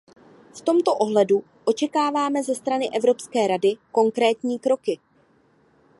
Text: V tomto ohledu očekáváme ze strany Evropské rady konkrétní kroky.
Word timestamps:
V 0.55 0.61
tomto 0.61 0.95
ohledu 0.95 1.43
očekáváme 1.65 2.43
ze 2.43 2.55
strany 2.55 2.89
Evropské 2.89 3.47
rady 3.47 3.71
konkrétní 3.91 4.59
kroky. 4.59 4.99